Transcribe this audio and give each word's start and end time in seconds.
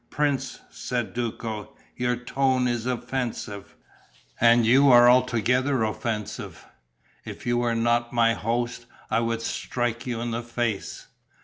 "Prince," 0.09 0.61
said 0.71 1.13
Duco, 1.13 1.75
"your 1.95 2.15
tone 2.15 2.67
is 2.67 2.87
offensive." 2.87 3.75
"And 4.39 4.65
you 4.65 4.89
are 4.91 5.07
altogether 5.07 5.83
offensive." 5.83 6.65
"If 7.23 7.45
you 7.45 7.59
were 7.59 7.75
not 7.75 8.11
my 8.11 8.33
host, 8.33 8.87
I 9.11 9.19
would 9.19 9.43
strike 9.43 10.07
you 10.07 10.19
in 10.19 10.31
the 10.31 10.41
face...." 10.41 11.05